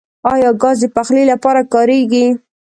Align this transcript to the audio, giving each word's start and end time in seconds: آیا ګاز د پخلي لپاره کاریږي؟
آیا 0.33 0.49
ګاز 0.61 0.77
د 0.81 0.85
پخلي 0.95 1.23
لپاره 1.31 1.61
کاریږي؟ 1.73 2.25